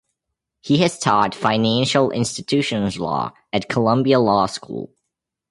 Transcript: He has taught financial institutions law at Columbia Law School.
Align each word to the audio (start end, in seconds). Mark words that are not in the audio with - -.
He 0.61 0.79
has 0.79 0.97
taught 0.97 1.35
financial 1.35 2.09
institutions 2.09 2.97
law 2.97 3.33
at 3.53 3.69
Columbia 3.69 4.19
Law 4.19 4.47
School. 4.47 4.89